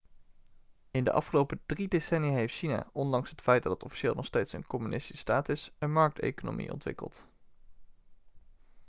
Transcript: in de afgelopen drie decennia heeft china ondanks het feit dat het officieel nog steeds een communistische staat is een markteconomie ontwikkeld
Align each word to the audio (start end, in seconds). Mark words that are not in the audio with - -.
in 0.91 1.03
de 1.03 1.11
afgelopen 1.11 1.61
drie 1.65 1.87
decennia 1.87 2.31
heeft 2.31 2.53
china 2.53 2.89
ondanks 2.91 3.29
het 3.29 3.41
feit 3.41 3.63
dat 3.63 3.71
het 3.73 3.83
officieel 3.83 4.13
nog 4.13 4.25
steeds 4.25 4.53
een 4.53 4.67
communistische 4.67 5.17
staat 5.21 5.49
is 5.49 5.71
een 5.79 5.91
markteconomie 5.91 6.71
ontwikkeld 6.71 7.27